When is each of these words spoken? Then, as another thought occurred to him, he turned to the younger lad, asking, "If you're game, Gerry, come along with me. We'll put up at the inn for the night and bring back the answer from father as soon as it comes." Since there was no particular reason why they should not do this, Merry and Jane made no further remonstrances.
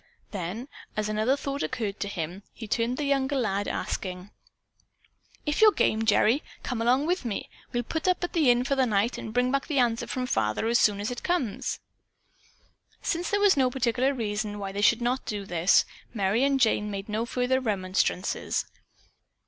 Then, 0.31 0.67
as 0.97 1.09
another 1.09 1.37
thought 1.37 1.61
occurred 1.61 1.99
to 1.99 2.07
him, 2.07 2.41
he 2.55 2.67
turned 2.67 2.97
to 2.97 3.03
the 3.03 3.07
younger 3.07 3.35
lad, 3.35 3.67
asking, 3.67 4.31
"If 5.45 5.61
you're 5.61 5.71
game, 5.71 6.05
Gerry, 6.05 6.41
come 6.63 6.81
along 6.81 7.05
with 7.05 7.23
me. 7.23 7.51
We'll 7.71 7.83
put 7.83 8.07
up 8.07 8.23
at 8.23 8.33
the 8.33 8.49
inn 8.49 8.63
for 8.63 8.75
the 8.75 8.87
night 8.87 9.19
and 9.19 9.31
bring 9.31 9.51
back 9.51 9.67
the 9.67 9.77
answer 9.77 10.07
from 10.07 10.25
father 10.25 10.65
as 10.65 10.79
soon 10.79 10.99
as 10.99 11.11
it 11.11 11.21
comes." 11.21 11.77
Since 13.03 13.29
there 13.29 13.39
was 13.39 13.55
no 13.55 13.69
particular 13.69 14.11
reason 14.11 14.57
why 14.57 14.71
they 14.71 14.81
should 14.81 15.03
not 15.03 15.27
do 15.27 15.45
this, 15.45 15.85
Merry 16.15 16.43
and 16.43 16.59
Jane 16.59 16.89
made 16.89 17.07
no 17.07 17.27
further 17.27 17.59
remonstrances. 17.59 18.65